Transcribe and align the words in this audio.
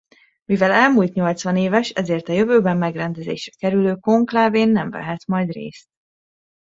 Mivel 0.45 0.71
elmúlt 0.71 1.13
nyolcvanéves 1.13 1.89
ezért 1.89 2.27
a 2.29 2.33
jövőben 2.33 2.77
megrendezésre 2.77 3.51
kerülő 3.57 3.95
konklávén 3.95 4.69
nem 4.69 4.89
vehet 4.89 5.25
majd 5.27 5.49
részt. 5.51 5.87